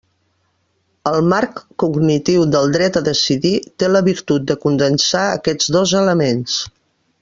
[1.09, 3.53] El marc cognitiu del dret a decidir
[3.83, 6.63] té la virtut de condensar aquests dos elements.